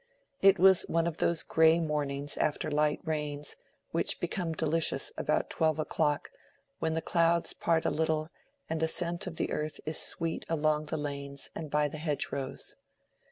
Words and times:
It 0.41 0.57
was 0.57 0.81
one 0.89 1.05
of 1.05 1.17
those 1.17 1.43
gray 1.43 1.79
mornings 1.79 2.35
after 2.35 2.71
light 2.71 2.99
rains, 3.03 3.55
which 3.91 4.19
become 4.19 4.53
delicious 4.53 5.11
about 5.15 5.51
twelve 5.51 5.77
o'clock, 5.77 6.31
when 6.79 6.95
the 6.95 7.03
clouds 7.03 7.53
part 7.53 7.85
a 7.85 7.91
little, 7.91 8.29
and 8.67 8.79
the 8.79 8.87
scent 8.87 9.27
of 9.27 9.35
the 9.37 9.51
earth 9.51 9.79
is 9.85 9.99
sweet 10.01 10.43
along 10.49 10.87
the 10.87 10.97
lanes 10.97 11.51
and 11.53 11.69
by 11.69 11.87
the 11.87 11.99
hedgerows. 11.99 12.73